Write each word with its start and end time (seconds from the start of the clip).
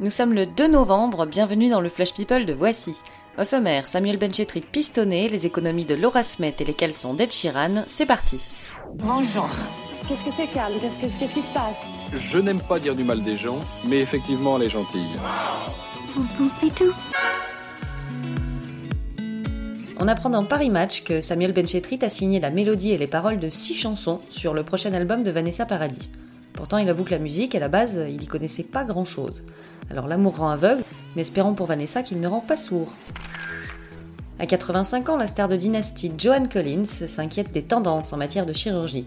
Nous 0.00 0.10
sommes 0.10 0.32
le 0.32 0.46
2 0.46 0.68
novembre, 0.68 1.26
bienvenue 1.26 1.68
dans 1.68 1.80
le 1.80 1.88
Flash 1.88 2.14
People 2.14 2.46
de 2.46 2.52
Voici. 2.54 2.94
Au 3.38 3.44
sommaire, 3.44 3.86
Samuel 3.86 4.18
Benchetrit 4.18 4.60
pistonné, 4.62 5.28
les 5.28 5.46
économies 5.46 5.84
de 5.84 5.94
Laura 5.94 6.22
Smet 6.22 6.54
et 6.58 6.64
les 6.64 6.74
caleçons 6.74 7.14
d'Ed 7.14 7.30
Sheeran, 7.32 7.84
c'est 7.88 8.06
parti. 8.06 8.40
Bonjour. 8.94 9.48
Qu'est-ce 10.08 10.24
que 10.24 10.30
c'est, 10.32 10.46
Carl 10.48 10.72
Qu'est-ce 10.80 10.98
que- 10.98 11.18
qu'est-ce 11.18 11.34
qui 11.34 11.42
se 11.42 11.52
passe? 11.52 11.80
Je 12.32 12.38
n'aime 12.38 12.60
pas 12.60 12.78
dire 12.78 12.96
du 12.96 13.04
mal 13.04 13.22
des 13.22 13.36
gens, 13.36 13.58
mais 13.86 13.98
effectivement, 14.00 14.56
elle 14.56 14.64
est 14.66 14.70
gentille. 14.70 15.12
On 20.02 20.08
apprend 20.08 20.30
dans 20.30 20.44
Paris 20.44 20.70
Match 20.70 21.04
que 21.04 21.20
Samuel 21.20 21.52
Benchetrit 21.52 21.98
a 22.02 22.08
signé 22.08 22.40
la 22.40 22.50
mélodie 22.50 22.90
et 22.92 22.98
les 22.98 23.06
paroles 23.06 23.38
de 23.38 23.50
six 23.50 23.74
chansons 23.74 24.20
sur 24.30 24.54
le 24.54 24.64
prochain 24.64 24.94
album 24.94 25.22
de 25.22 25.30
Vanessa 25.30 25.66
Paradis. 25.66 26.10
Pourtant, 26.60 26.76
il 26.76 26.90
avoue 26.90 27.04
que 27.04 27.10
la 27.12 27.18
musique, 27.18 27.54
à 27.54 27.58
la 27.58 27.68
base, 27.68 27.98
il 28.06 28.22
y 28.22 28.26
connaissait 28.26 28.64
pas 28.64 28.84
grand-chose. 28.84 29.44
Alors 29.90 30.06
l'amour 30.06 30.36
rend 30.36 30.50
aveugle, 30.50 30.84
mais 31.16 31.22
espérons 31.22 31.54
pour 31.54 31.64
Vanessa 31.64 32.02
qu'il 32.02 32.20
ne 32.20 32.28
rend 32.28 32.40
pas 32.40 32.58
sourd. 32.58 32.92
À 34.38 34.44
85 34.44 35.08
ans, 35.08 35.16
la 35.16 35.26
star 35.26 35.48
de 35.48 35.56
dynastie 35.56 36.12
Joan 36.18 36.50
Collins 36.50 36.84
s'inquiète 36.84 37.50
des 37.50 37.62
tendances 37.62 38.12
en 38.12 38.18
matière 38.18 38.44
de 38.44 38.52
chirurgie. 38.52 39.06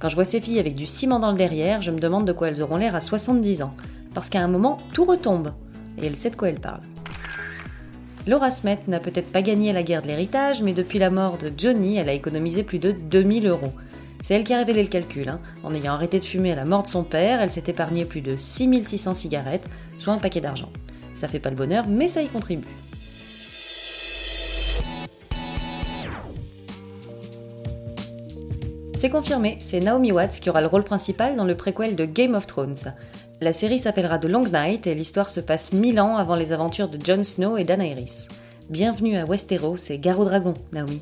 Quand 0.00 0.08
je 0.08 0.16
vois 0.16 0.24
ces 0.24 0.40
filles 0.40 0.58
avec 0.58 0.74
du 0.74 0.88
ciment 0.88 1.20
dans 1.20 1.30
le 1.30 1.38
derrière, 1.38 1.82
je 1.82 1.92
me 1.92 2.00
demande 2.00 2.26
de 2.26 2.32
quoi 2.32 2.48
elles 2.48 2.62
auront 2.62 2.78
l'air 2.78 2.96
à 2.96 3.00
70 3.00 3.62
ans. 3.62 3.74
Parce 4.12 4.28
qu'à 4.28 4.40
un 4.40 4.48
moment, 4.48 4.78
tout 4.92 5.04
retombe. 5.04 5.52
Et 6.02 6.06
elle 6.06 6.16
sait 6.16 6.30
de 6.30 6.36
quoi 6.36 6.48
elle 6.48 6.58
parle. 6.58 6.82
Laura 8.26 8.50
Smet 8.50 8.80
n'a 8.88 8.98
peut-être 8.98 9.30
pas 9.30 9.42
gagné 9.42 9.72
la 9.72 9.84
guerre 9.84 10.02
de 10.02 10.08
l'héritage, 10.08 10.62
mais 10.62 10.72
depuis 10.72 10.98
la 10.98 11.10
mort 11.10 11.38
de 11.38 11.52
Johnny, 11.56 11.96
elle 11.96 12.08
a 12.08 12.12
économisé 12.12 12.64
plus 12.64 12.80
de 12.80 12.90
2000 12.90 13.46
euros. 13.46 13.72
C'est 14.22 14.34
elle 14.34 14.44
qui 14.44 14.52
a 14.52 14.58
révélé 14.58 14.82
le 14.82 14.88
calcul. 14.88 15.28
hein. 15.28 15.40
En 15.64 15.74
ayant 15.74 15.94
arrêté 15.94 16.18
de 16.20 16.24
fumer 16.24 16.52
à 16.52 16.56
la 16.56 16.64
mort 16.64 16.82
de 16.82 16.88
son 16.88 17.04
père, 17.04 17.40
elle 17.40 17.52
s'est 17.52 17.64
épargnée 17.66 18.04
plus 18.04 18.20
de 18.20 18.36
6600 18.36 19.14
cigarettes, 19.14 19.68
soit 19.98 20.12
un 20.12 20.18
paquet 20.18 20.40
d'argent. 20.40 20.70
Ça 21.14 21.28
fait 21.28 21.40
pas 21.40 21.50
le 21.50 21.56
bonheur, 21.56 21.86
mais 21.88 22.08
ça 22.08 22.22
y 22.22 22.26
contribue. 22.28 22.66
C'est 28.94 29.10
confirmé, 29.10 29.56
c'est 29.60 29.78
Naomi 29.80 30.10
Watts 30.10 30.40
qui 30.40 30.50
aura 30.50 30.60
le 30.60 30.66
rôle 30.66 30.82
principal 30.82 31.36
dans 31.36 31.44
le 31.44 31.56
préquel 31.56 31.94
de 31.94 32.04
Game 32.04 32.34
of 32.34 32.46
Thrones. 32.46 32.94
La 33.40 33.52
série 33.52 33.78
s'appellera 33.78 34.18
The 34.18 34.24
Long 34.24 34.44
Night 34.46 34.88
et 34.88 34.94
l'histoire 34.94 35.30
se 35.30 35.38
passe 35.38 35.72
mille 35.72 36.00
ans 36.00 36.16
avant 36.16 36.34
les 36.34 36.52
aventures 36.52 36.88
de 36.88 36.98
Jon 37.04 37.22
Snow 37.22 37.56
et 37.56 37.64
Daenerys. 37.64 38.26
Bienvenue 38.68 39.16
à 39.16 39.24
Westeros 39.24 39.76
et 39.90 39.98
Garo 40.00 40.24
Dragon, 40.24 40.54
Naomi. 40.72 41.00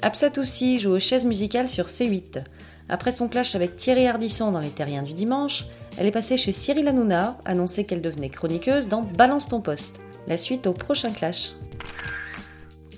Absatoussi 0.00 0.78
joue 0.78 0.92
aux 0.92 1.00
chaises 1.00 1.24
musicales 1.24 1.68
sur 1.68 1.86
C8. 1.86 2.44
Après 2.88 3.10
son 3.10 3.26
clash 3.26 3.56
avec 3.56 3.76
Thierry 3.76 4.06
Ardisson 4.06 4.52
dans 4.52 4.60
Les 4.60 4.68
Terriens 4.68 5.02
du 5.02 5.12
Dimanche, 5.12 5.66
elle 5.98 6.06
est 6.06 6.12
passée 6.12 6.36
chez 6.36 6.52
Cyril 6.52 6.86
Hanouna, 6.86 7.36
annoncé 7.44 7.84
qu'elle 7.84 8.00
devenait 8.00 8.28
chroniqueuse 8.28 8.86
dans 8.86 9.02
Balance 9.02 9.48
ton 9.48 9.60
poste. 9.60 9.98
La 10.28 10.38
suite 10.38 10.68
au 10.68 10.72
prochain 10.72 11.10
clash. 11.10 11.50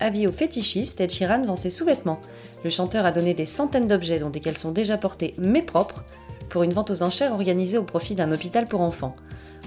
Avis 0.00 0.26
aux 0.26 0.32
fétichistes, 0.32 1.00
Ed 1.00 1.10
Sheeran 1.10 1.44
vend 1.46 1.56
ses 1.56 1.70
sous-vêtements. 1.70 2.20
Le 2.62 2.68
chanteur 2.68 3.06
a 3.06 3.12
donné 3.12 3.32
des 3.32 3.46
centaines 3.46 3.88
d'objets 3.88 4.18
dont 4.18 4.30
des 4.30 4.40
caleçons 4.40 4.72
déjà 4.72 4.98
portés 4.98 5.34
mais 5.38 5.62
propres 5.62 6.04
pour 6.50 6.62
une 6.62 6.74
vente 6.74 6.90
aux 6.90 7.02
enchères 7.02 7.32
organisée 7.32 7.78
au 7.78 7.84
profit 7.84 8.14
d'un 8.14 8.32
hôpital 8.32 8.66
pour 8.66 8.82
enfants. 8.82 9.16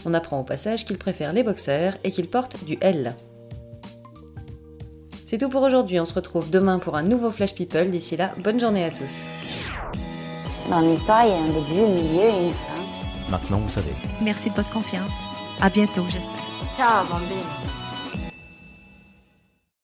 On 0.05 0.13
apprend 0.13 0.39
au 0.39 0.43
passage 0.43 0.85
qu'il 0.85 0.99
préfère 0.99 1.33
les 1.33 1.41
boxeurs 1.41 1.97
et 2.03 2.11
qu'il 2.11 2.29
porte 2.29 2.63
du 2.65 2.77
L. 2.81 3.15
C'est 5.27 5.39
tout 5.39 5.49
pour 5.49 5.63
aujourd'hui, 5.63 5.99
on 5.99 6.05
se 6.05 6.13
retrouve 6.13 6.51
demain 6.51 6.77
pour 6.77 6.95
un 6.95 7.01
nouveau 7.01 7.31
Flash 7.31 7.55
People. 7.55 7.89
D'ici 7.89 8.15
là, 8.15 8.31
bonne 8.43 8.59
journée 8.59 8.83
à 8.83 8.91
tous. 8.91 9.11
Dans 10.69 10.81
l'histoire, 10.81 11.25
il 11.25 11.29
y 11.29 11.33
a 11.33 11.37
un 11.37 11.45
début, 11.45 11.81
un 11.81 11.95
milieu 11.95 12.25
et 12.25 12.45
une 12.47 12.53
fin. 12.53 13.31
Maintenant, 13.31 13.57
vous 13.57 13.69
savez. 13.69 13.91
Merci 14.21 14.51
de 14.51 14.55
votre 14.55 14.69
confiance. 14.69 15.13
À 15.61 15.69
bientôt, 15.71 16.03
j'espère. 16.09 16.35
Ciao, 16.75 17.05
bambine. 17.09 17.84